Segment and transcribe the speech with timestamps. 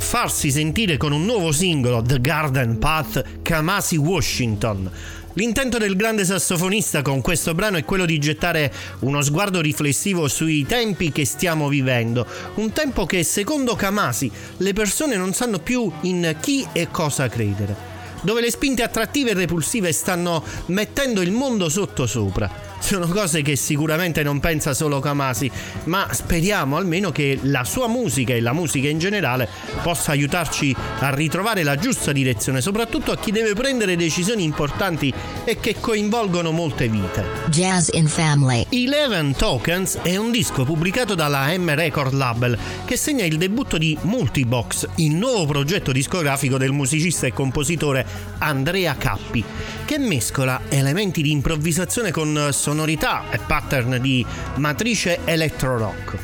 [0.00, 4.90] Farsi sentire con un nuovo singolo, The Garden Path, Kamasi Washington.
[5.34, 10.66] L'intento del grande sassofonista con questo brano è quello di gettare uno sguardo riflessivo sui
[10.66, 16.36] tempi che stiamo vivendo, un tempo che secondo Kamasi le persone non sanno più in
[16.40, 17.76] chi e cosa credere,
[18.22, 24.22] dove le spinte attrattive e repulsive stanno mettendo il mondo sottosopra sono cose che sicuramente
[24.22, 25.50] non pensa solo Kamasi,
[25.84, 29.48] ma speriamo almeno che la sua musica e la musica in generale
[29.82, 35.12] possa aiutarci a ritrovare la giusta direzione, soprattutto a chi deve prendere decisioni importanti
[35.44, 37.24] e che coinvolgono molte vite.
[37.48, 38.66] Jazz in Family.
[38.70, 43.96] Eleven Tokens è un disco pubblicato dalla M Record Label che segna il debutto di
[44.02, 48.06] Multibox, il nuovo progetto discografico del musicista e compositore
[48.38, 49.44] Andrea Cappi,
[49.84, 54.24] che mescola elementi di improvvisazione con sonorità e pattern di
[54.56, 56.18] matrice electro rock.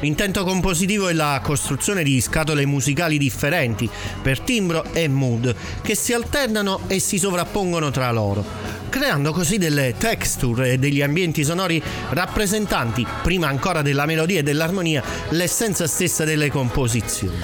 [0.00, 3.88] L'intento compositivo è la costruzione di scatole musicali differenti
[4.20, 8.44] per timbro e mood che si alternano e si sovrappongono tra loro,
[8.88, 15.02] creando così delle texture e degli ambienti sonori rappresentanti, prima ancora della melodia e dell'armonia,
[15.30, 17.36] l'essenza stessa delle composizioni.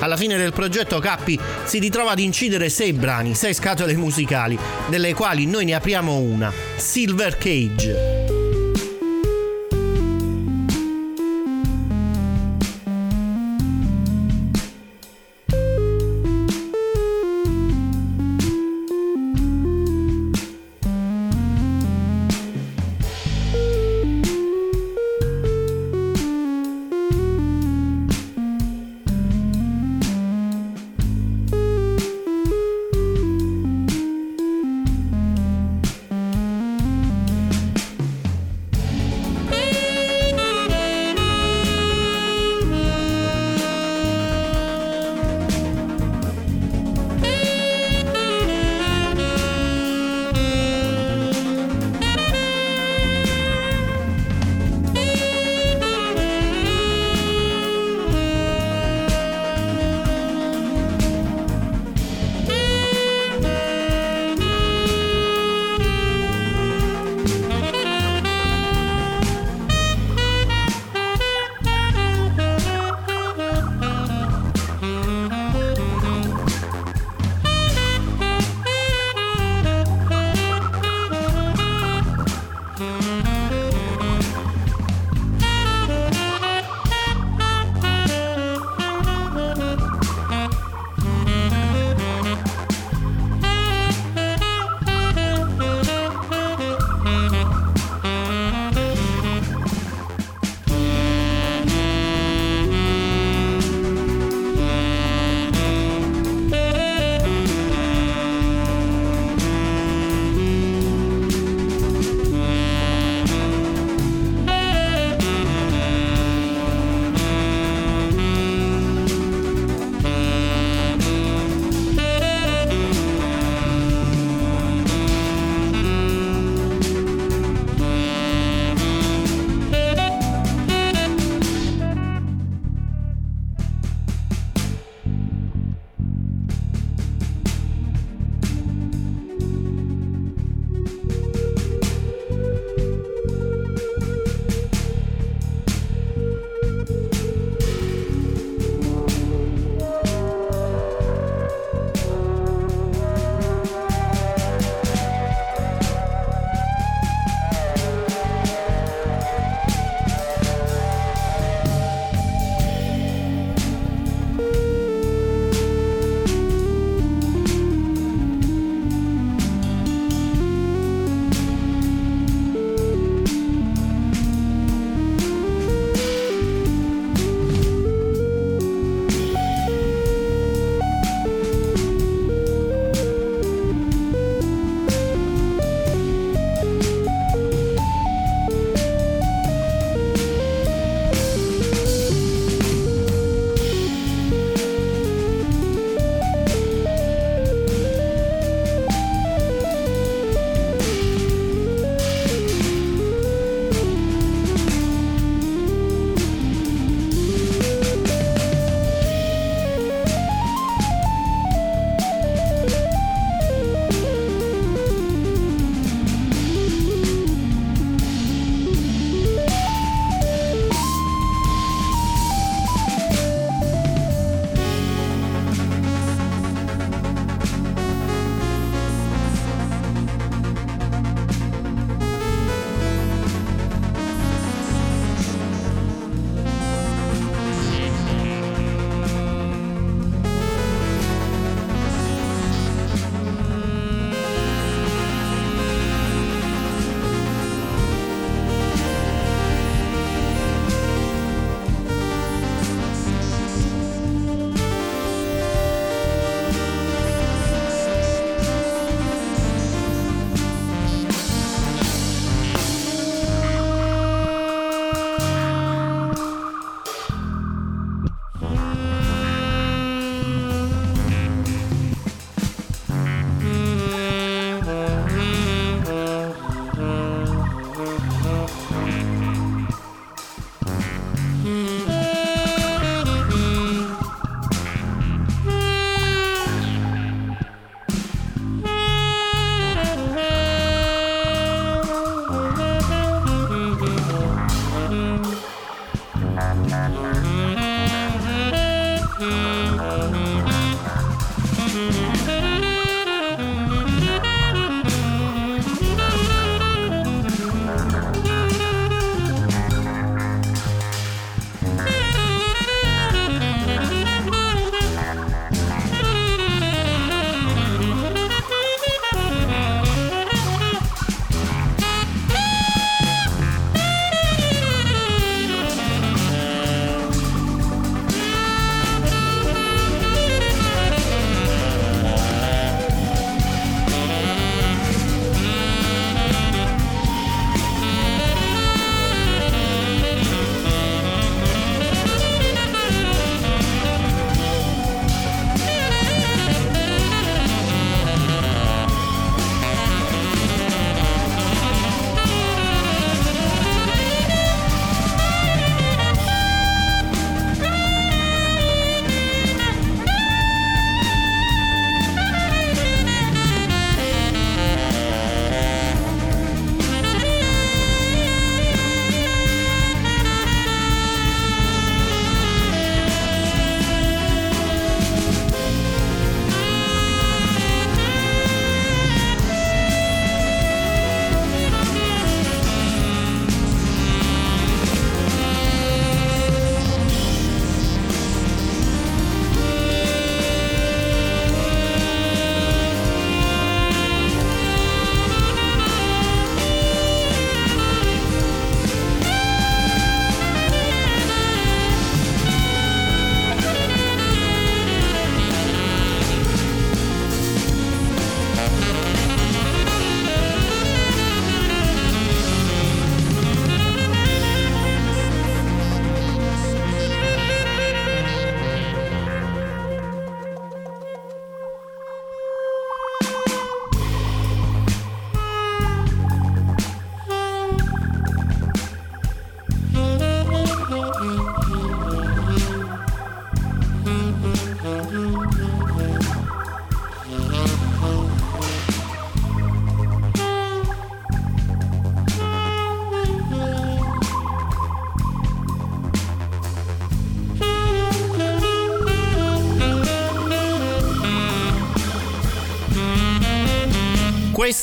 [0.00, 4.58] Alla fine del progetto Cappi si ritrova ad incidere sei brani, sei scatole musicali,
[4.88, 8.39] delle quali noi ne apriamo una, Silver Cage.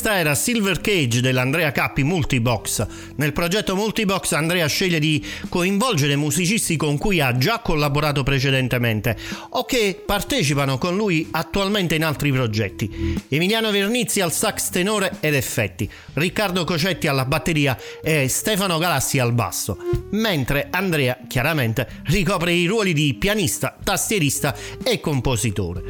[0.08, 2.86] Questa era Silver Cage dell'Andrea Cappi Multibox.
[3.16, 9.14] Nel progetto Multibox Andrea sceglie di coinvolgere musicisti con cui ha già collaborato precedentemente
[9.50, 13.20] o che partecipano con lui attualmente in altri progetti.
[13.28, 19.34] Emiliano Vernizzi al sax tenore ed effetti, Riccardo Cocetti alla batteria e Stefano Galassi al
[19.34, 19.76] basso,
[20.12, 25.82] mentre Andrea chiaramente ricopre i ruoli di pianista, tastierista e compositore.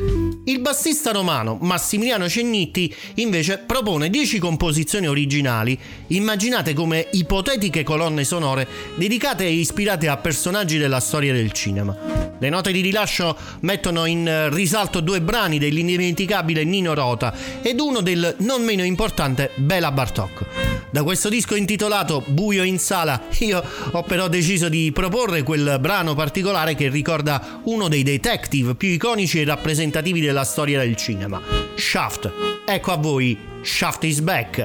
[0.47, 8.67] Il bassista romano Massimiliano Cegnitti invece propone 10 composizioni originali, immaginate come ipotetiche colonne sonore
[8.97, 11.97] dedicate e ispirate a personaggi della storia del cinema.
[12.39, 18.37] Le note di rilascio mettono in risalto due brani dell'indimenticabile Nino Rota ed uno del
[18.39, 20.47] non meno importante Bela Bartok.
[20.91, 26.15] Da questo disco intitolato Buio in sala, io ho però deciso di proporre quel brano
[26.15, 31.43] particolare che ricorda uno dei detective più iconici e rappresentativi della storia del cinema,
[31.75, 32.33] Shaft.
[32.65, 34.59] Ecco a voi Shaft is back.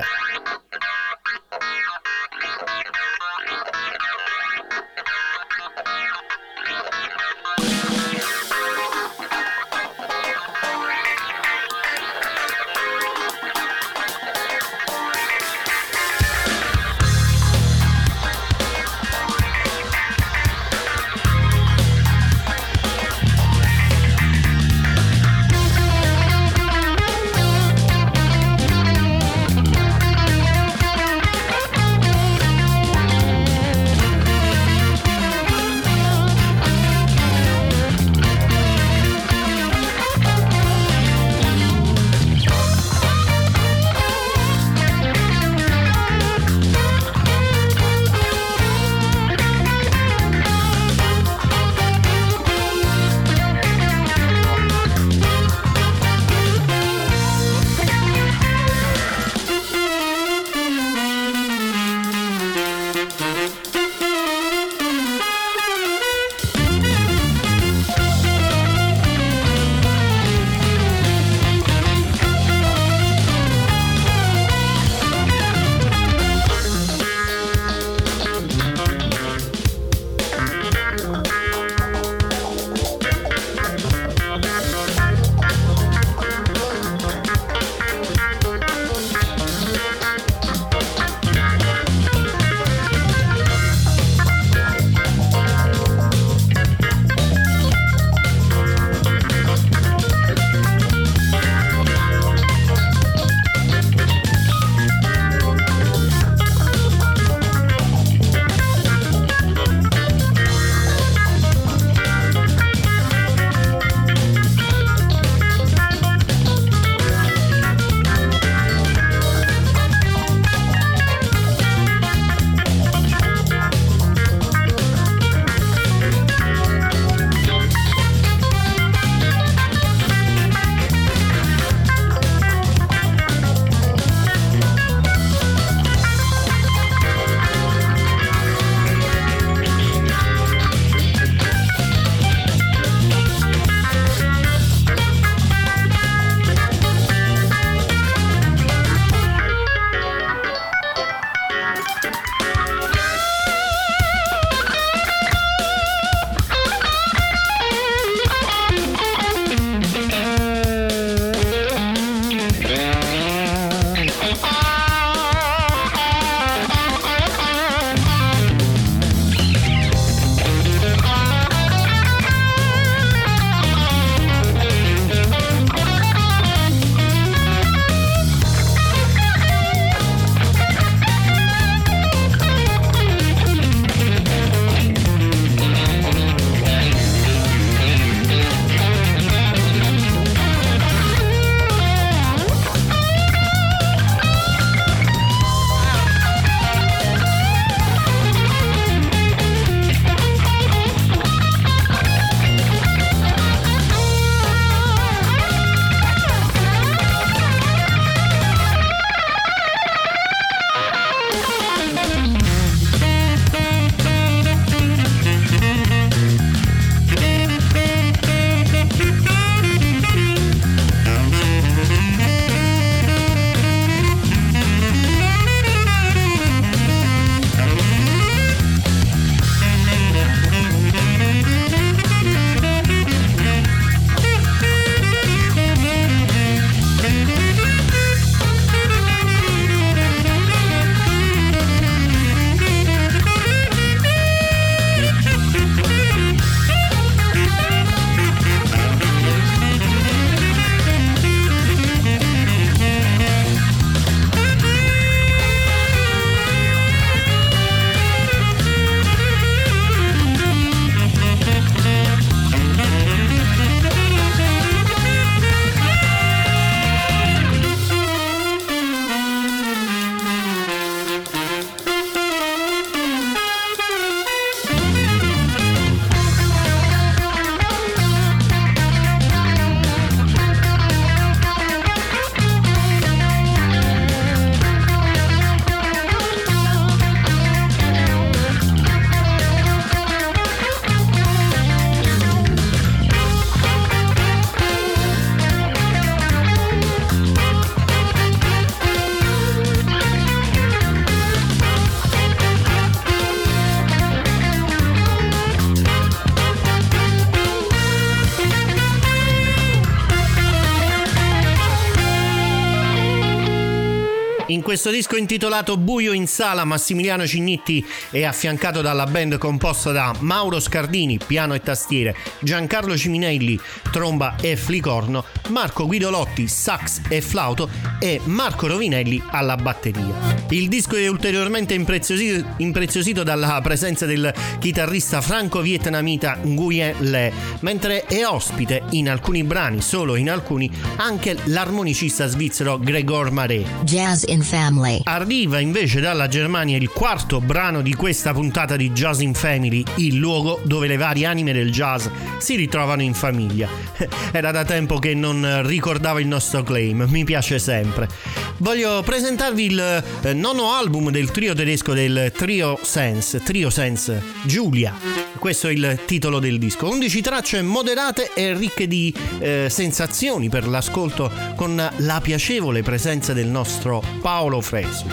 [314.84, 320.60] Questo disco intitolato Buio in sala, Massimiliano Cignitti è affiancato dalla band composta da Mauro
[320.60, 323.58] Scardini, piano e tastiere, Giancarlo Ciminelli,
[323.92, 330.42] tromba e flicorno, Marco Guidolotti, sax e flauto e Marco Rovinelli alla batteria.
[330.50, 338.26] Il disco è ulteriormente impreziosito, impreziosito dalla presenza del chitarrista franco-vietnamita Nguyen Le, mentre è
[338.26, 343.64] ospite in alcuni brani, solo in alcuni, anche l'armonicista svizzero Gregor Mare.
[343.84, 344.73] Jazz in Family.
[345.04, 350.16] Arriva invece dalla Germania il quarto brano di questa puntata di Jazz in Family, il
[350.16, 352.08] luogo dove le varie anime del jazz
[352.40, 353.70] si ritrovano in famiglia.
[354.32, 358.10] Era da tempo che non ricordavo il nostro claim, mi piace sempre.
[358.58, 364.94] Voglio presentarvi il eh, nono album del trio tedesco del Trio Sense, Trio Sense, Giulia.
[365.38, 366.88] Questo è il titolo del disco.
[366.90, 373.48] 11 tracce moderate e ricche di eh, sensazioni per l'ascolto con la piacevole presenza del
[373.48, 375.06] nostro Paolo Fresu.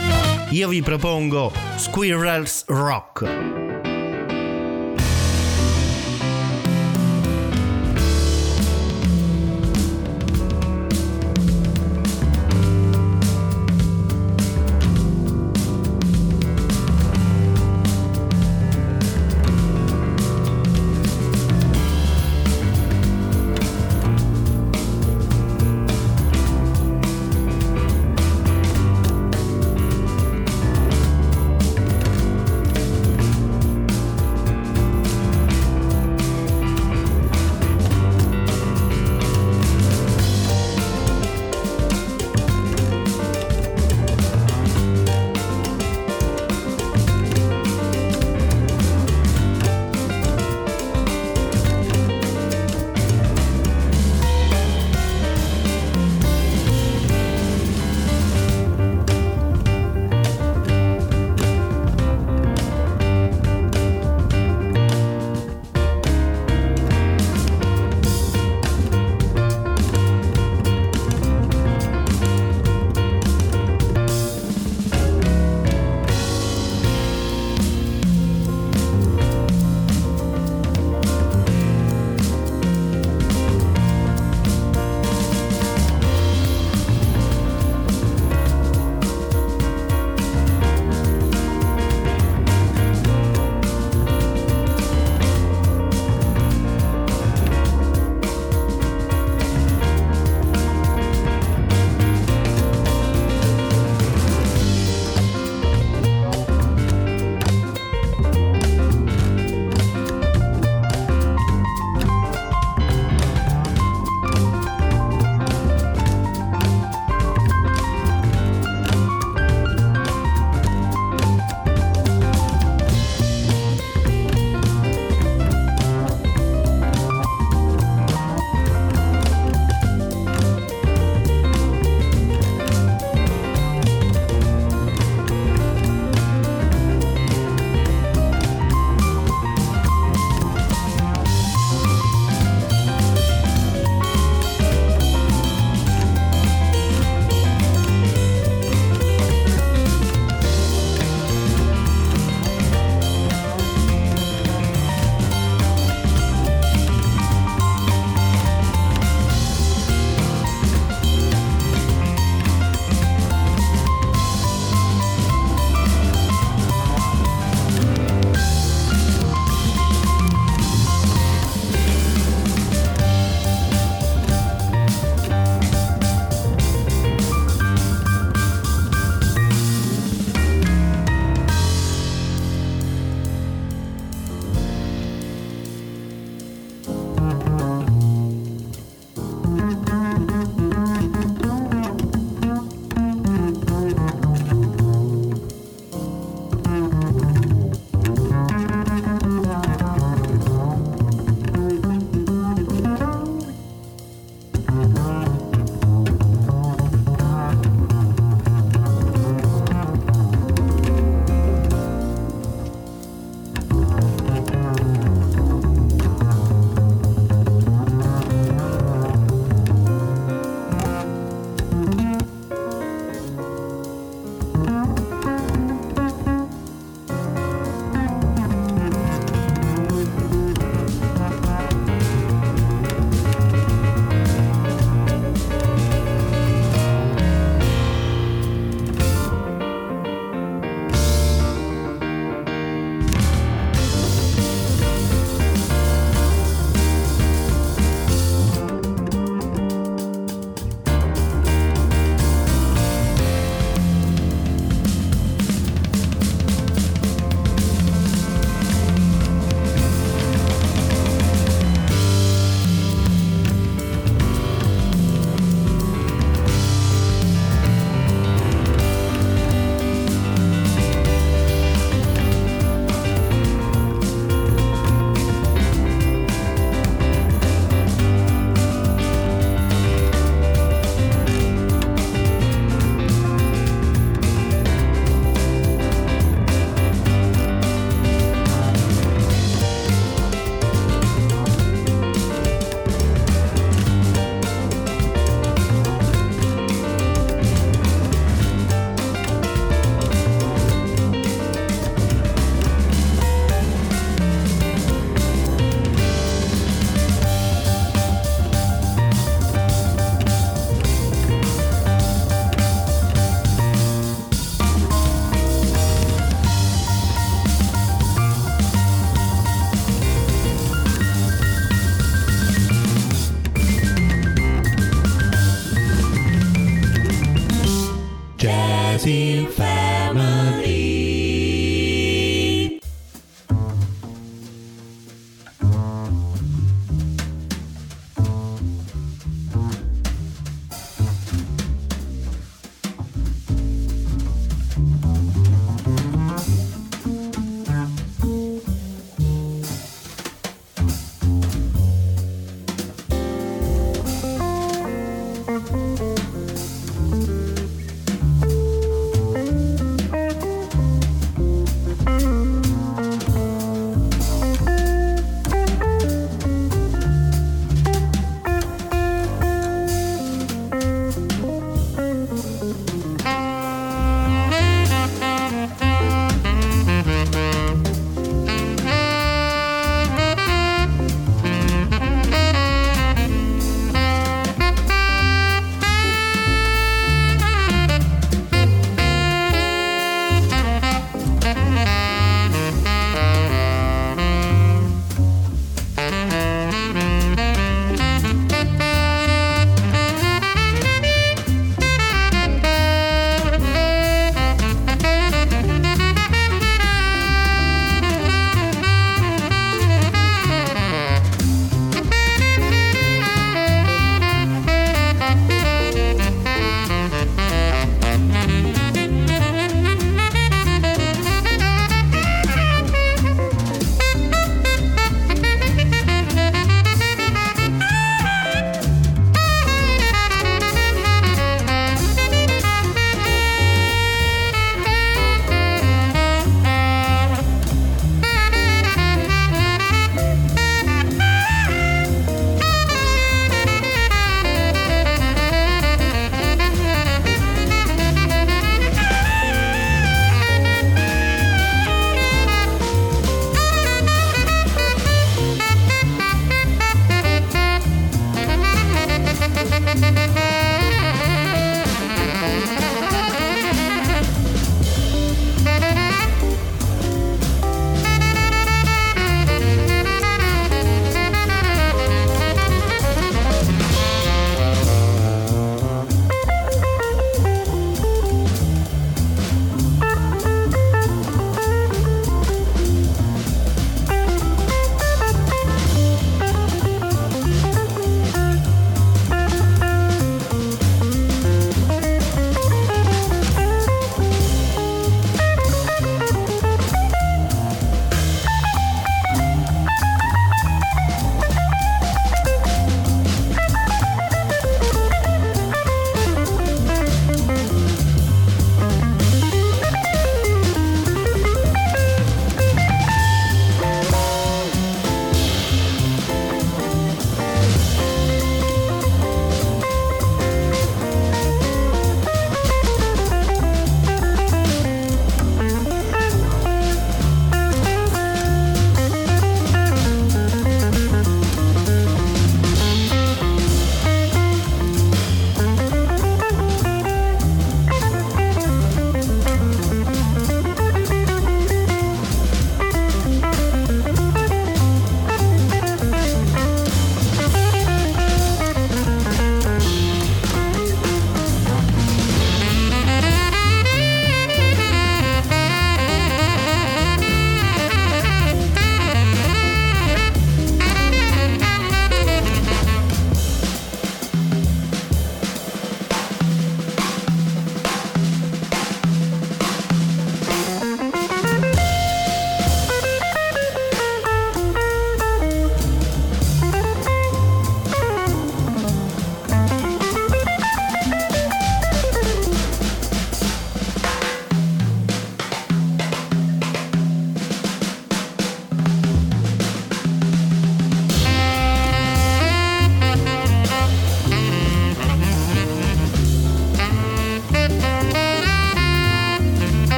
[0.51, 3.70] Io vi propongo Squirrels Rock.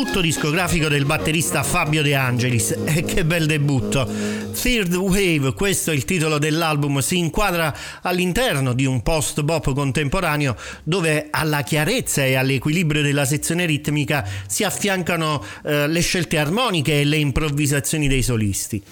[0.00, 2.74] Debutto discografico del batterista Fabio De Angelis.
[2.90, 4.08] E che bel debutto!
[4.50, 11.28] Third Wave, questo è il titolo dell'album, si inquadra all'interno di un post-bop contemporaneo dove
[11.30, 17.18] alla chiarezza e all'equilibrio della sezione ritmica si affiancano eh, le scelte armoniche e le
[17.18, 18.82] improvvisazioni dei solisti.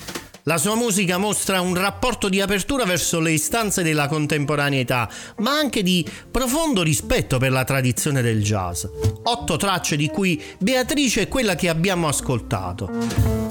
[0.48, 5.06] La sua musica mostra un rapporto di apertura verso le istanze della contemporaneità,
[5.40, 8.86] ma anche di profondo rispetto per la tradizione del jazz.
[9.24, 12.88] Otto tracce di cui Beatrice è quella che abbiamo ascoltato.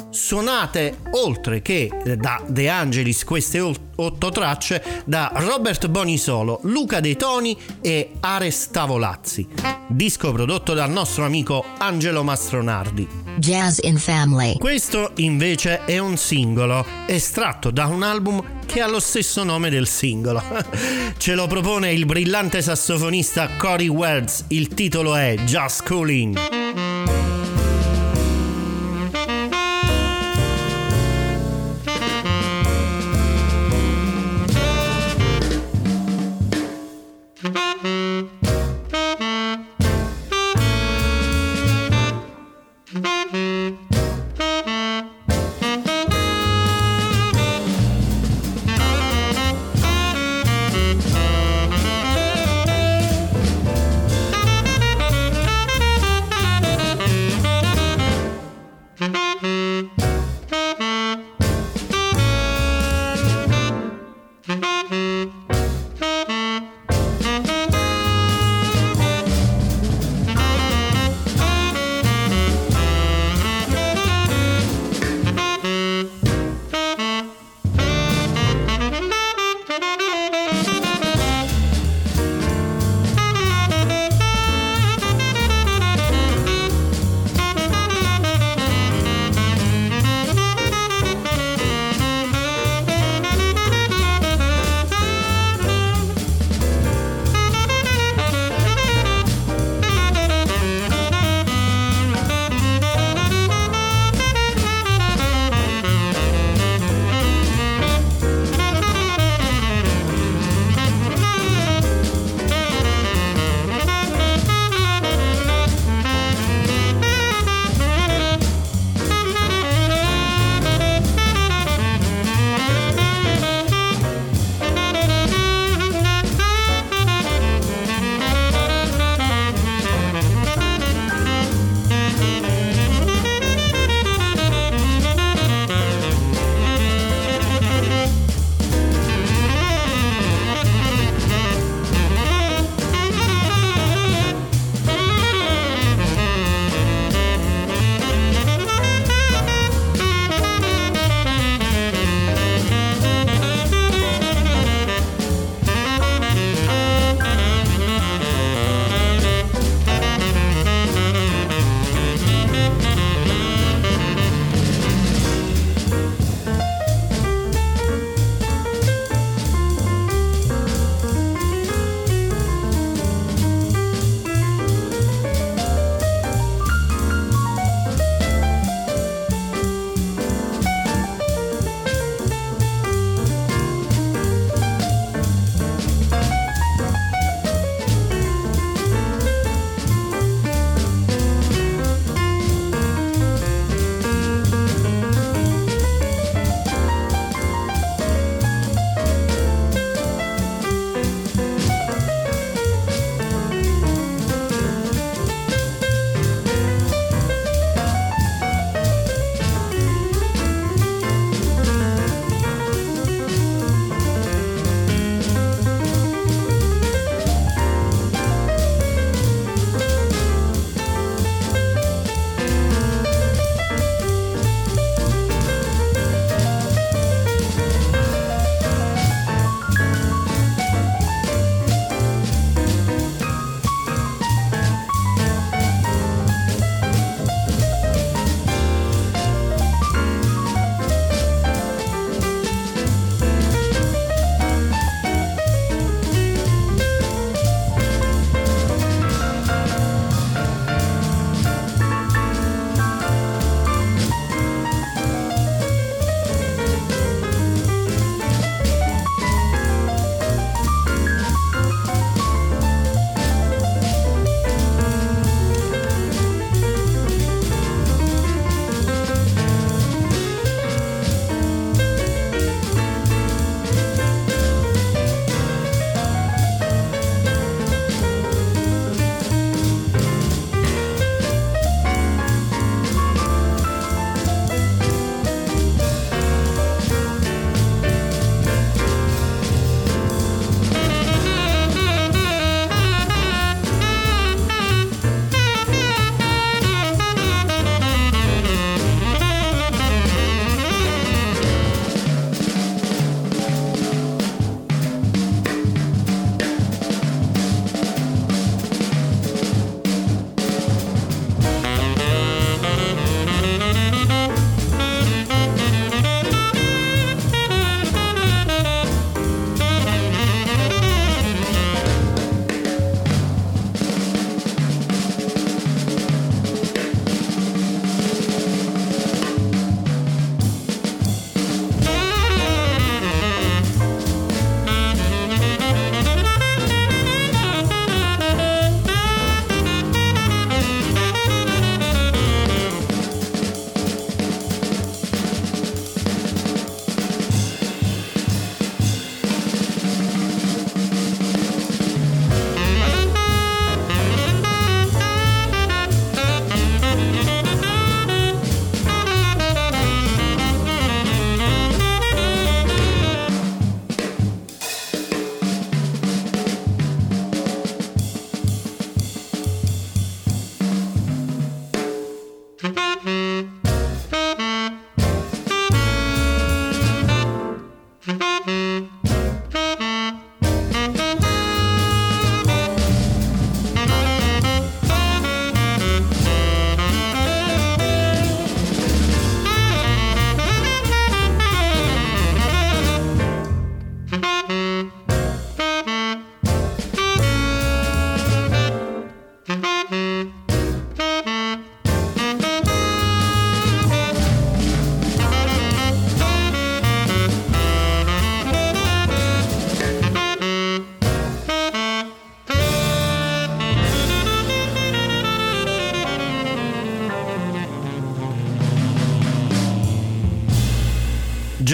[0.10, 7.56] Suonate oltre che da De Angelis queste otto tracce da Robert Bonisolo, Luca De Toni
[7.80, 9.48] e Ares Tavolazzi.
[9.88, 13.26] Disco prodotto dal nostro amico Angelo Mastronardi.
[13.38, 14.58] Jazz in Family.
[14.58, 19.88] Questo invece è un singolo estratto da un album che ha lo stesso nome del
[19.88, 20.41] singolo.
[21.17, 26.97] Ce lo propone il brillante sassofonista Cory Words, il titolo è Just Cooling.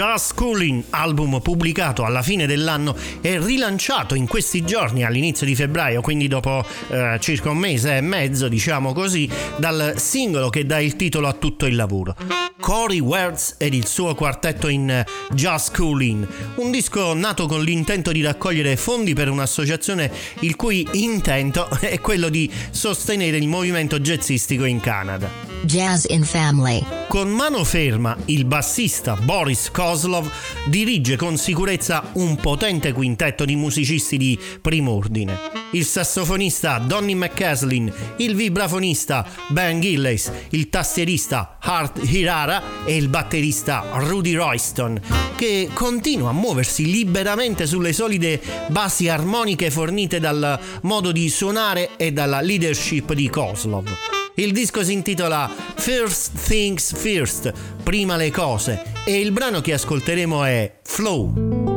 [0.04, 6.02] Just Cooling, album pubblicato alla fine dell'anno e rilanciato in questi giorni all'inizio di febbraio,
[6.02, 10.98] quindi dopo eh, circa un mese e mezzo, diciamo così, dal singolo che dà il
[10.98, 12.18] titolo a tutto il lavoro.
[12.60, 18.22] Corey Wertz ed il suo quartetto in Just Cooling, un disco nato con l'intento di
[18.22, 24.82] raccogliere fondi per un'associazione il cui intento è quello di sostenere il movimento jazzistico in
[24.82, 25.53] Canada.
[25.64, 26.84] Jazz in Family.
[27.08, 30.30] Con mano ferma, il bassista Boris Kozlov
[30.68, 35.38] dirige con sicurezza un potente quintetto di musicisti di prim'ordine.
[35.72, 43.86] Il sassofonista Donny McCaslin, il vibrafonista Ben Gillis, il tastierista Hart Hirara e il batterista
[43.94, 45.00] Rudy Royston,
[45.36, 52.12] che continua a muoversi liberamente sulle solide basi armoniche fornite dal modo di suonare e
[52.12, 54.23] dalla leadership di Kozlov.
[54.36, 57.54] Il disco si intitola First Things First,
[57.84, 61.73] prima le cose, e il brano che ascolteremo è Flow.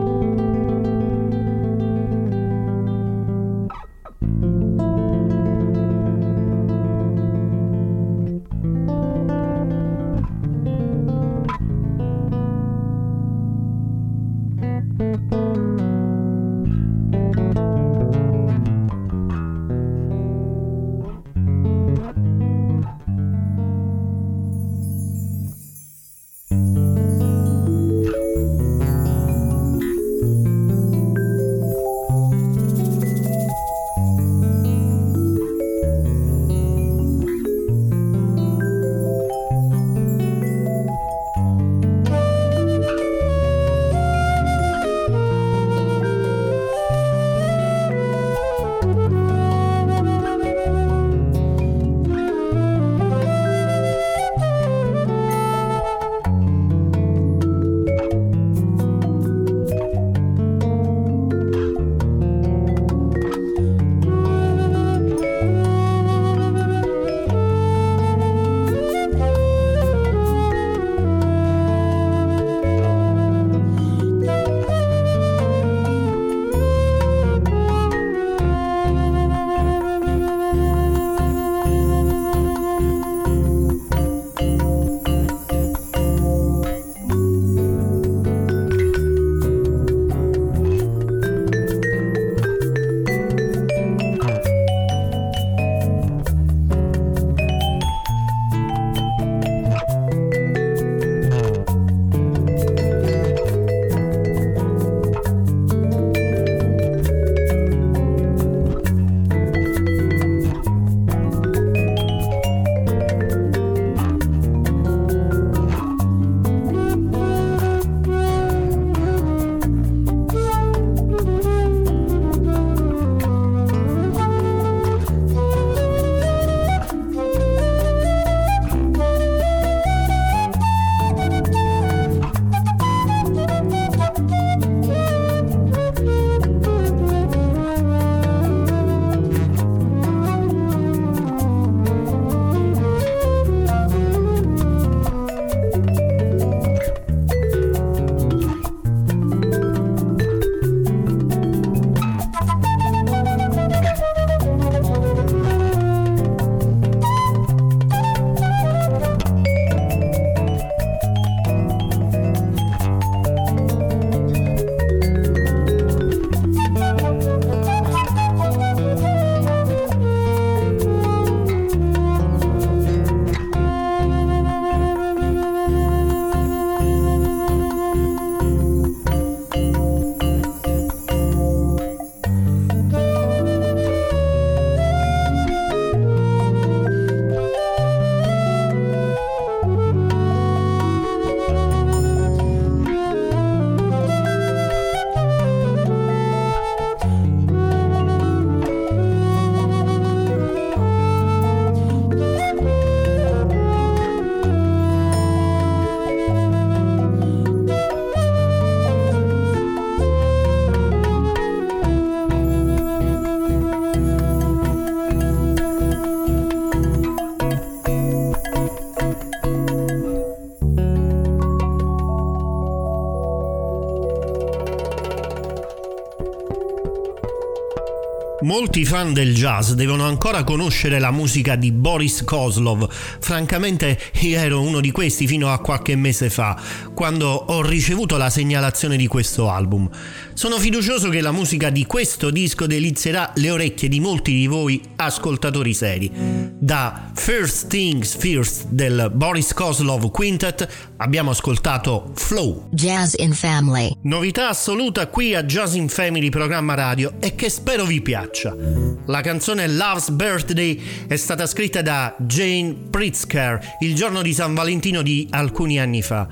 [228.77, 232.87] Molti fan del jazz devono ancora conoscere la musica di Boris Kozlov.
[232.91, 236.61] Francamente io ero uno di questi fino a qualche mese fa,
[236.97, 239.87] quando ho ricevuto la segnalazione di questo album.
[240.33, 244.81] Sono fiducioso che la musica di questo disco delizierà le orecchie di molti di voi
[244.97, 246.11] ascoltatori seri.
[246.59, 250.67] Da First Things First del Boris Kozlov Quintet
[250.97, 252.69] abbiamo ascoltato Flow.
[252.71, 253.91] Jazz in Family.
[254.05, 258.57] Novità assoluta qui a Jazz in Family programma radio e che spero vi piaccia.
[259.05, 265.03] La canzone Love's Birthday è stata scritta da Jane Pritzker il giorno di San Valentino
[265.03, 266.27] di alcuni anni fa.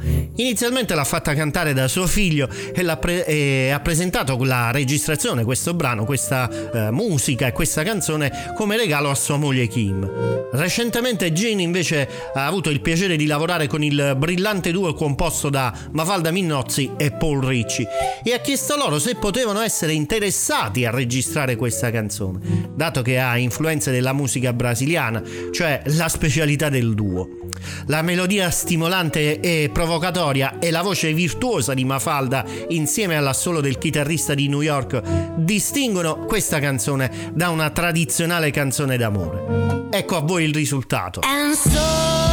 [0.55, 5.75] Inizialmente l'ha fatta cantare da suo figlio e, pre- e ha presentato la registrazione, questo
[5.75, 10.09] brano, questa eh, musica e questa canzone come regalo a sua moglie Kim.
[10.53, 15.77] Recentemente Jane invece ha avuto il piacere di lavorare con il brillante duo composto da
[15.91, 17.85] Mafalda Minnozzi e Paul Ricci
[18.23, 23.37] e ha chiesto loro se potevano essere interessati a registrare questa canzone, dato che ha
[23.37, 27.43] influenze della musica brasiliana, cioè la specialità del duo.
[27.87, 34.35] La melodia stimolante e provocatoria e la voce virtuosa di Mafalda insieme all'assolo del chitarrista
[34.35, 35.01] di New York
[35.37, 39.89] distinguono questa canzone da una tradizionale canzone d'amore.
[39.91, 41.21] Ecco a voi il risultato.
[41.23, 42.24] And so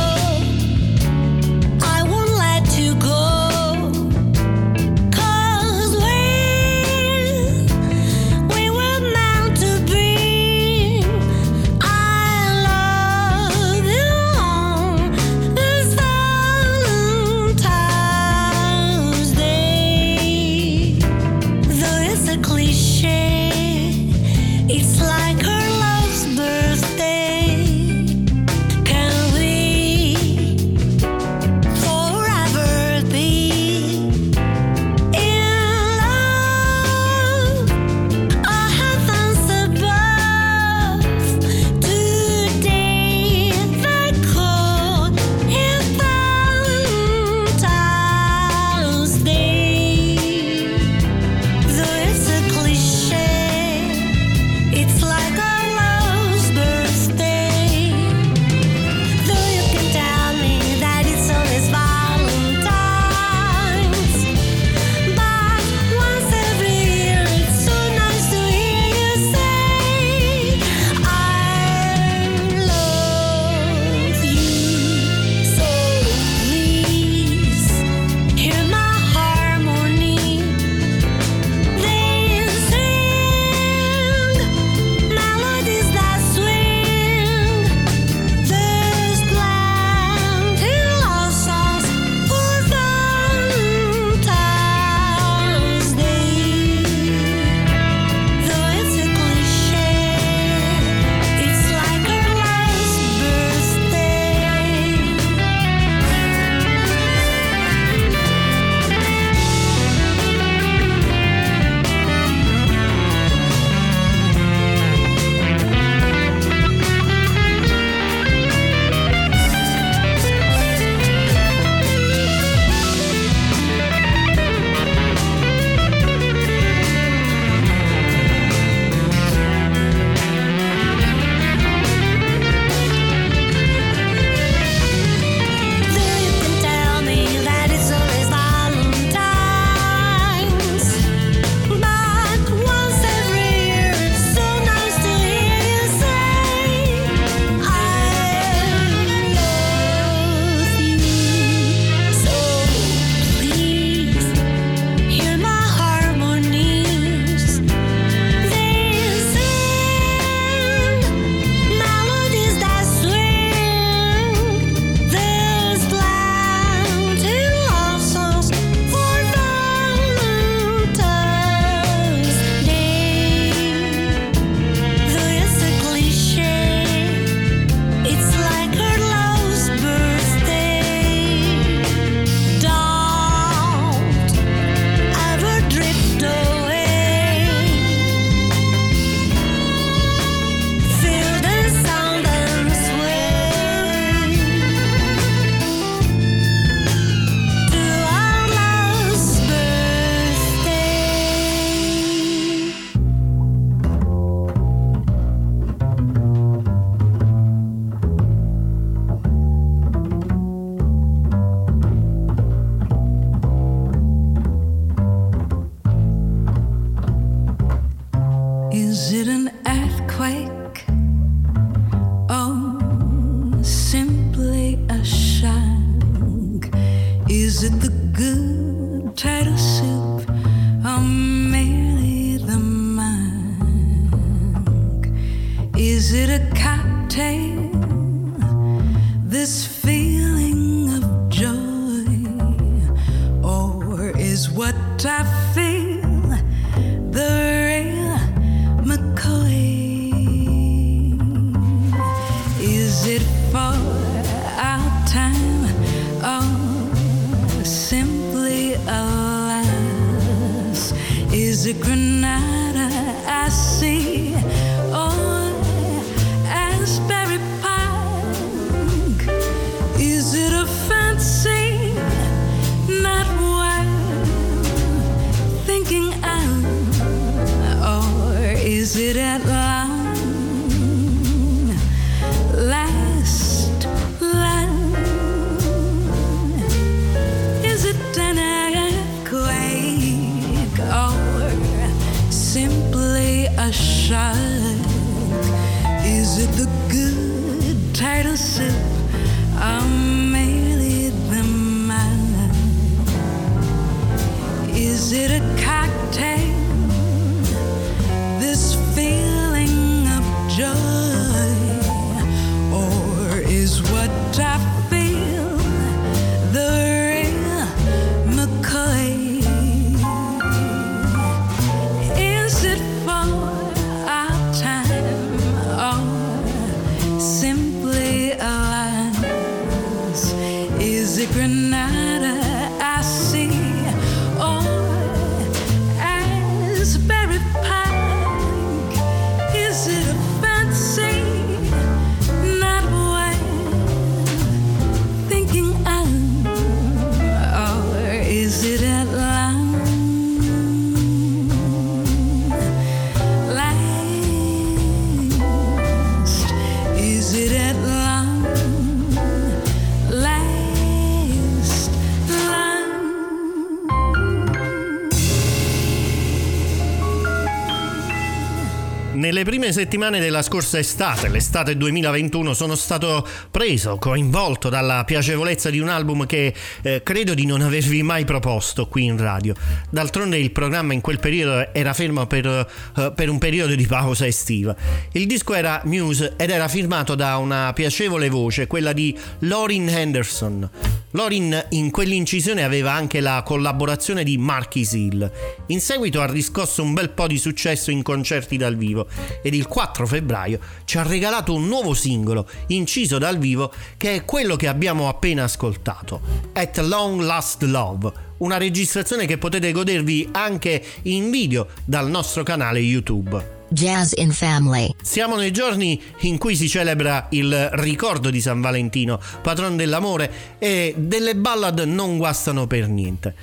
[369.71, 376.25] Settimane della scorsa estate, l'estate 2021, sono stato preso, coinvolto dalla piacevolezza di un album
[376.25, 379.53] che eh, credo di non avervi mai proposto qui in radio.
[379.89, 384.27] D'altronde il programma in quel periodo era fermo per, eh, per un periodo di pausa
[384.27, 384.75] estiva.
[385.13, 390.69] Il disco era Muse ed era firmato da una piacevole voce, quella di Lorin Henderson.
[391.13, 395.29] Lorin in quell'incisione aveva anche la collaborazione di Marquis Hill.
[395.67, 399.07] In seguito ha riscosso un bel po' di successo in concerti dal vivo
[399.41, 404.25] ed il 4 febbraio ci ha regalato un nuovo singolo inciso dal vivo che è
[404.25, 406.21] quello che abbiamo appena ascoltato,
[406.53, 412.79] At Long Last Love, una registrazione che potete godervi anche in video dal nostro canale
[412.79, 413.60] YouTube.
[413.73, 414.93] Jazz in Family.
[415.01, 420.93] Siamo nei giorni in cui si celebra il ricordo di San Valentino, patron dell'amore, e
[420.97, 423.33] delle ballad non guastano per niente.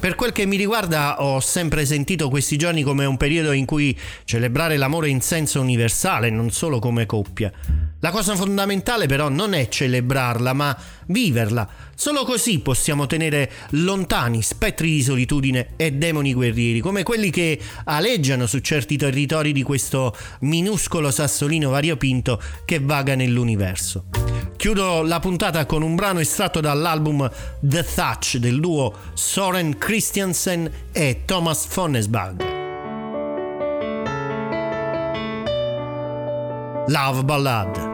[0.00, 3.98] Per quel che mi riguarda, ho sempre sentito questi giorni come un periodo in cui
[4.24, 7.52] celebrare l'amore in senso universale, non solo come coppia.
[8.00, 10.76] La cosa fondamentale però non è celebrarla, ma
[11.06, 11.66] viverla.
[11.94, 18.46] Solo così possiamo tenere lontani spettri di solitudine e demoni guerrieri, come quelli che aleggiano
[18.46, 19.73] su certi territori di questo
[20.40, 24.06] minuscolo sassolino variopinto che vaga nell'universo.
[24.56, 31.22] Chiudo la puntata con un brano estratto dall'album The Thatch del duo Soren Christiansen e
[31.24, 32.52] Thomas Fonnesbag.
[36.86, 37.93] Love Ballad.